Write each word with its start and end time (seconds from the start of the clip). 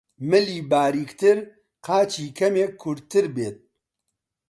ملی 0.29 0.59
باریکتر، 0.71 1.37
قاچی 1.85 2.25
کەمێک 2.37 2.71
کورتتر 2.83 3.25
بێت 3.35 3.57